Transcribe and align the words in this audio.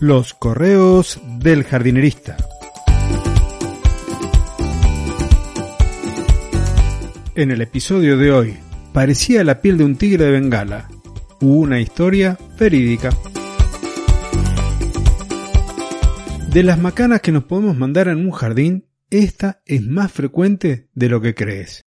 Los 0.00 0.32
correos 0.32 1.20
del 1.40 1.62
jardinerista. 1.62 2.38
En 7.34 7.50
el 7.50 7.60
episodio 7.60 8.16
de 8.16 8.32
hoy, 8.32 8.56
parecía 8.94 9.44
la 9.44 9.60
piel 9.60 9.76
de 9.76 9.84
un 9.84 9.96
tigre 9.96 10.24
de 10.24 10.30
Bengala. 10.30 10.88
Una 11.42 11.80
historia 11.80 12.38
verídica. 12.58 13.10
De 16.50 16.62
las 16.62 16.78
macanas 16.78 17.20
que 17.20 17.32
nos 17.32 17.44
podemos 17.44 17.76
mandar 17.76 18.08
en 18.08 18.24
un 18.24 18.30
jardín, 18.30 18.88
esta 19.10 19.60
es 19.66 19.82
más 19.82 20.10
frecuente 20.10 20.88
de 20.94 21.10
lo 21.10 21.20
que 21.20 21.34
crees. 21.34 21.84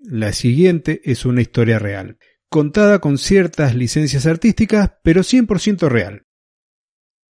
La 0.00 0.32
siguiente 0.32 1.00
es 1.04 1.24
una 1.24 1.40
historia 1.40 1.78
real, 1.78 2.18
contada 2.48 2.98
con 2.98 3.16
ciertas 3.16 3.76
licencias 3.76 4.26
artísticas, 4.26 4.94
pero 5.04 5.20
100% 5.20 5.88
real. 5.88 6.26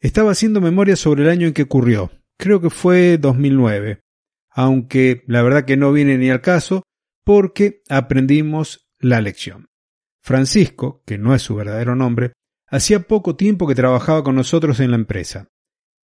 Estaba 0.00 0.32
haciendo 0.32 0.60
memoria 0.60 0.96
sobre 0.96 1.24
el 1.24 1.30
año 1.30 1.46
en 1.46 1.52
que 1.52 1.62
ocurrió. 1.62 2.10
Creo 2.36 2.60
que 2.60 2.70
fue 2.70 3.18
2009. 3.18 4.00
Aunque 4.50 5.22
la 5.26 5.42
verdad 5.42 5.64
que 5.64 5.76
no 5.76 5.92
viene 5.92 6.18
ni 6.18 6.30
al 6.30 6.40
caso, 6.40 6.82
porque 7.24 7.82
aprendimos 7.88 8.88
la 8.98 9.20
lección. 9.20 9.68
Francisco, 10.22 11.02
que 11.06 11.18
no 11.18 11.34
es 11.34 11.42
su 11.42 11.54
verdadero 11.54 11.94
nombre, 11.94 12.32
hacía 12.66 13.00
poco 13.00 13.36
tiempo 13.36 13.66
que 13.66 13.74
trabajaba 13.74 14.22
con 14.24 14.34
nosotros 14.34 14.80
en 14.80 14.90
la 14.90 14.96
empresa. 14.96 15.48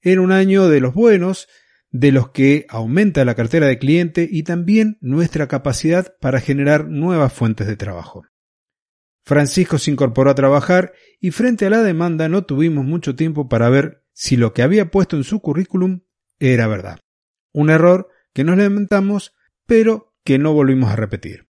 Era 0.00 0.20
un 0.20 0.32
año 0.32 0.68
de 0.68 0.80
los 0.80 0.94
buenos, 0.94 1.48
de 1.90 2.12
los 2.12 2.30
que 2.30 2.66
aumenta 2.68 3.24
la 3.24 3.34
cartera 3.34 3.66
de 3.66 3.78
cliente 3.78 4.28
y 4.30 4.42
también 4.42 4.98
nuestra 5.00 5.48
capacidad 5.48 6.14
para 6.20 6.40
generar 6.40 6.88
nuevas 6.88 7.32
fuentes 7.32 7.66
de 7.66 7.76
trabajo. 7.76 8.24
Francisco 9.26 9.78
se 9.78 9.90
incorporó 9.90 10.30
a 10.30 10.36
trabajar 10.36 10.92
y 11.20 11.32
frente 11.32 11.66
a 11.66 11.70
la 11.70 11.82
demanda 11.82 12.28
no 12.28 12.44
tuvimos 12.44 12.84
mucho 12.84 13.16
tiempo 13.16 13.48
para 13.48 13.68
ver 13.68 14.04
si 14.12 14.36
lo 14.36 14.54
que 14.54 14.62
había 14.62 14.92
puesto 14.92 15.16
en 15.16 15.24
su 15.24 15.40
currículum 15.40 16.02
era 16.38 16.68
verdad. 16.68 17.00
Un 17.52 17.70
error 17.70 18.08
que 18.32 18.44
nos 18.44 18.56
lamentamos, 18.56 19.34
pero 19.66 20.14
que 20.22 20.38
no 20.38 20.52
volvimos 20.52 20.92
a 20.92 20.96
repetir. 20.96 21.48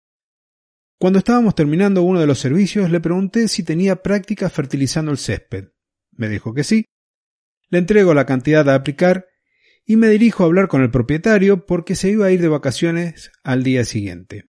Cuando 0.99 1.17
estábamos 1.17 1.55
terminando 1.55 2.03
uno 2.03 2.19
de 2.19 2.27
los 2.27 2.37
servicios, 2.37 2.91
le 2.91 2.99
pregunté 2.99 3.47
si 3.47 3.63
tenía 3.63 4.03
práctica 4.03 4.51
fertilizando 4.51 5.11
el 5.11 5.17
césped. 5.17 5.69
Me 6.11 6.29
dijo 6.29 6.53
que 6.53 6.63
sí. 6.63 6.85
Le 7.69 7.79
entrego 7.79 8.13
la 8.13 8.27
cantidad 8.27 8.69
a 8.69 8.75
aplicar 8.75 9.27
y 9.83 9.95
me 9.95 10.09
dirijo 10.09 10.43
a 10.43 10.45
hablar 10.45 10.67
con 10.67 10.83
el 10.83 10.91
propietario 10.91 11.65
porque 11.65 11.95
se 11.95 12.11
iba 12.11 12.27
a 12.27 12.31
ir 12.31 12.39
de 12.39 12.49
vacaciones 12.49 13.31
al 13.43 13.63
día 13.63 13.83
siguiente. 13.83 14.51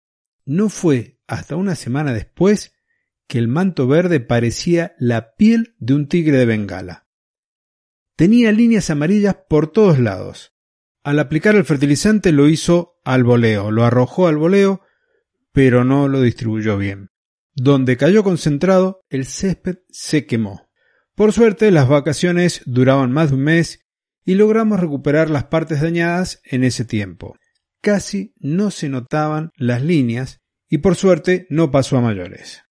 No 0.44 0.68
fue 0.68 1.22
hasta 1.28 1.56
una 1.56 1.76
semana 1.76 2.14
después 2.14 2.75
que 3.28 3.40
el 3.40 3.48
manto 3.48 3.88
verde 3.88 4.20
parecía 4.20 4.96
la 5.00 5.36
piel 5.36 5.76
de 5.80 5.94
un 5.94 6.08
tigre 6.08 6.38
de 6.38 6.46
Bengala. 6.46 7.08
Tenía 8.16 8.52
líneas 8.52 8.90
amarillas 8.90 9.36
por 9.50 9.72
todos 9.72 10.00
lados. 10.00 10.54
Al 11.04 11.20
aplicar 11.20 11.56
el 11.56 11.66
fertilizante 11.66 12.32
lo 12.32 12.48
hizo 12.48 13.00
al 13.04 13.24
voleo, 13.24 13.72
lo 13.72 13.84
arrojó 13.84 14.28
al 14.28 14.38
voleo, 14.38 14.82
pero 15.52 15.84
no 15.84 16.08
lo 16.08 16.22
distribuyó 16.22 16.78
bien. 16.78 17.10
Donde 17.54 17.98
cayó 17.98 18.24
concentrado, 18.24 19.02
el 19.10 19.26
césped 19.26 19.78
se 19.90 20.26
quemó. 20.26 20.70
Por 21.16 21.32
suerte, 21.32 21.72
las 21.72 21.88
vacaciones 21.88 22.62
duraban 22.66 23.12
más 23.12 23.30
de 23.30 23.36
un 23.36 23.44
mes 23.44 23.86
y 24.26 24.36
logramos 24.36 24.80
recuperar 24.80 25.30
las 25.30 25.46
partes 25.46 25.82
dañadas 25.82 26.42
en 26.44 26.64
ese 26.64 26.84
tiempo. 26.84 27.38
Casi 27.82 28.34
no 28.38 28.72
se 28.72 28.90
notaban 28.90 29.52
las 29.56 29.82
líneas 29.82 30.42
y 30.68 30.80
por 30.80 30.96
suerte 30.96 31.48
no 31.50 31.72
pasó 31.72 31.98
a 31.98 32.02
mayores. 32.02 32.65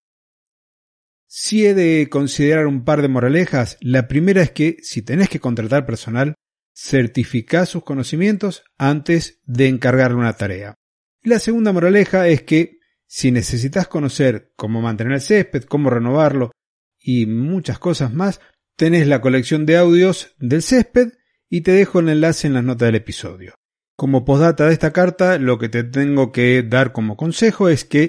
Si 1.37 1.65
he 1.65 1.73
de 1.73 2.07
considerar 2.09 2.65
un 2.65 2.85
par 2.85 3.01
de 3.01 3.09
moralejas, 3.09 3.77
la 3.81 4.07
primera 4.07 4.41
es 4.41 4.51
que 4.51 4.77
si 4.81 5.01
tenés 5.01 5.27
que 5.27 5.41
contratar 5.41 5.85
personal, 5.85 6.35
certificá 6.73 7.65
sus 7.65 7.83
conocimientos 7.83 8.63
antes 8.77 9.41
de 9.43 9.67
encargarle 9.67 10.15
una 10.15 10.37
tarea. 10.37 10.75
La 11.23 11.39
segunda 11.39 11.73
moraleja 11.73 12.29
es 12.29 12.43
que 12.43 12.79
si 13.05 13.33
necesitas 13.33 13.89
conocer 13.89 14.53
cómo 14.55 14.81
mantener 14.81 15.11
el 15.11 15.21
césped, 15.21 15.65
cómo 15.65 15.89
renovarlo 15.89 16.51
y 16.97 17.25
muchas 17.25 17.79
cosas 17.79 18.13
más, 18.13 18.39
tenés 18.77 19.05
la 19.05 19.19
colección 19.19 19.65
de 19.65 19.75
audios 19.75 20.33
del 20.39 20.61
césped 20.61 21.09
y 21.49 21.61
te 21.61 21.71
dejo 21.71 21.99
el 21.99 22.07
enlace 22.07 22.47
en 22.47 22.53
las 22.53 22.63
notas 22.63 22.85
del 22.85 22.95
episodio. 22.95 23.55
Como 23.97 24.23
postdata 24.23 24.67
de 24.67 24.73
esta 24.73 24.93
carta, 24.93 25.37
lo 25.37 25.59
que 25.59 25.67
te 25.67 25.83
tengo 25.83 26.31
que 26.31 26.63
dar 26.63 26.93
como 26.93 27.17
consejo 27.17 27.67
es 27.67 27.83
que 27.83 28.07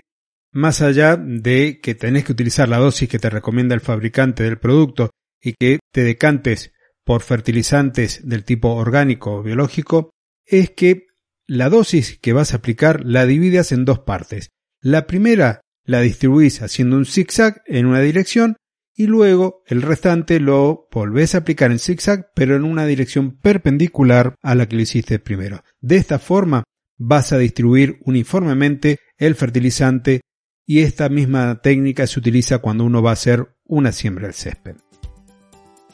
más 0.53 0.81
allá 0.83 1.17
de 1.17 1.81
que 1.83 1.95
tenés 1.95 2.25
que 2.25 2.33
utilizar 2.33 2.69
la 2.69 2.79
dosis 2.79 3.09
que 3.09 3.19
te 3.19 3.31
recomienda 3.31 3.75
el 3.75 3.81
fabricante 3.81 4.43
del 4.43 4.59
producto 4.59 5.11
y 5.41 5.53
que 5.53 5.79
te 5.93 6.03
decantes 6.03 6.73
por 7.05 7.23
fertilizantes 7.23 8.27
del 8.29 8.45
tipo 8.45 8.75
orgánico 8.75 9.35
o 9.35 9.43
biológico, 9.43 10.11
es 10.45 10.71
que 10.71 11.07
la 11.47 11.69
dosis 11.69 12.19
que 12.19 12.33
vas 12.33 12.53
a 12.53 12.57
aplicar 12.57 13.05
la 13.05 13.27
dividas 13.27 13.71
en 13.73 13.85
dos 13.85 14.01
partes. 14.01 14.49
La 14.81 15.07
primera 15.07 15.61
la 15.85 16.01
distribuís 16.01 16.63
haciendo 16.63 16.97
un 16.97 17.07
zigzag 17.07 17.63
en 17.67 17.87
una 17.87 18.01
dirección 18.01 18.57
y 18.95 19.07
luego 19.07 19.63
el 19.67 19.83
restante 19.83 20.41
lo 20.41 20.89
volvés 20.91 21.35
a 21.35 21.39
aplicar 21.39 21.71
en 21.71 21.79
zigzag 21.79 22.31
pero 22.35 22.57
en 22.57 22.65
una 22.65 22.87
dirección 22.87 23.39
perpendicular 23.39 24.35
a 24.43 24.55
la 24.55 24.67
que 24.67 24.77
lo 24.77 24.83
hiciste 24.83 25.19
primero. 25.19 25.63
De 25.81 25.97
esta 25.97 26.19
forma 26.19 26.65
vas 26.99 27.33
a 27.33 27.39
distribuir 27.39 27.99
uniformemente 28.05 28.99
el 29.19 29.35
fertilizante 29.35 30.23
y 30.67 30.81
esta 30.81 31.09
misma 31.09 31.61
técnica 31.63 32.07
se 32.07 32.19
utiliza 32.19 32.59
cuando 32.59 32.85
uno 32.85 33.01
va 33.01 33.11
a 33.11 33.13
hacer 33.13 33.47
una 33.65 33.93
siembra 33.93 34.27
del 34.27 34.35
césped. 34.35 34.77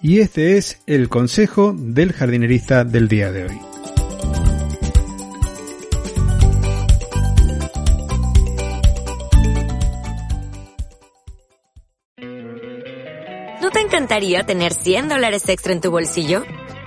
Y 0.00 0.20
este 0.20 0.56
es 0.56 0.82
el 0.86 1.08
consejo 1.08 1.74
del 1.76 2.12
jardinerista 2.12 2.82
del 2.82 3.06
día 3.06 3.30
de 3.30 3.44
hoy. 3.44 3.60
¿No 13.60 13.70
te 13.70 13.80
encantaría 13.80 14.44
tener 14.44 14.72
100 14.72 15.08
dólares 15.08 15.48
extra 15.48 15.72
en 15.72 15.80
tu 15.80 15.90
bolsillo? 15.90 16.42